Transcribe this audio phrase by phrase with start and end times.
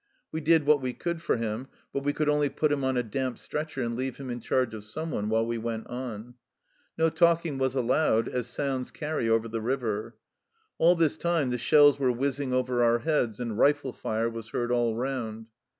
[0.31, 3.03] We did what we could for him, but we could only put him on a
[3.03, 6.33] damp stretcher and leave him in charge of someone while we went on.
[6.97, 10.15] No talking was allowed, as sounds carry over the river.
[10.79, 14.71] All this time the shells were whizzing over our heads and rifle fire was heard
[14.71, 15.45] all round.